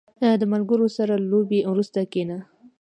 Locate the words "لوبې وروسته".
1.31-1.99